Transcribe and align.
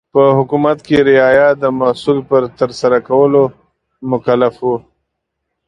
په 0.13 0.23
حکومت 0.37 0.77
کې 0.87 0.97
رعایا 1.09 1.49
د 1.63 1.63
محصول 1.79 2.17
په 2.29 2.37
ترسره 2.59 2.99
کولو 3.09 3.43
مکلف 4.11 4.55
و. 4.65 4.71